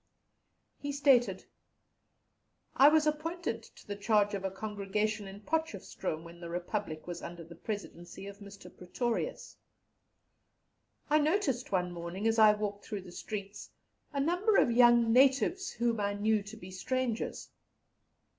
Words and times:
He 0.79 0.91
stated: 0.93 1.45
"I 2.75 2.89
was 2.89 3.05
appointed 3.05 3.61
to 3.61 3.85
the 3.85 3.95
charge 3.95 4.33
of 4.33 4.43
a 4.43 4.49
congregation 4.49 5.27
in 5.27 5.41
Potchefstroom 5.41 6.23
when 6.23 6.39
the 6.39 6.49
Republic 6.49 7.05
was 7.05 7.21
under 7.21 7.43
the 7.43 7.53
Presidency 7.53 8.25
of 8.25 8.39
Mr. 8.39 8.75
Pretorius. 8.75 9.57
I 11.07 11.19
noticed 11.19 11.71
one 11.71 11.91
morning, 11.91 12.25
as 12.27 12.39
I 12.39 12.51
walked 12.53 12.83
through 12.83 13.01
the 13.01 13.11
streets, 13.11 13.69
a 14.11 14.19
number 14.19 14.55
of 14.57 14.71
young 14.71 15.13
natives 15.13 15.69
whom 15.69 15.99
I 15.99 16.15
knew 16.15 16.41
to 16.41 16.57
be 16.57 16.71
strangers. 16.71 17.51